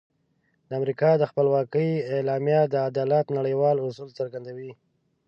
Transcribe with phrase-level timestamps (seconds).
[0.67, 4.71] د امریکا د خپلواکۍ اعلامیه د عدالت نړیوال اصول څرګندوي.